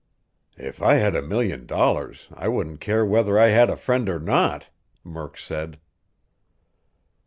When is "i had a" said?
0.81-1.21, 3.37-3.77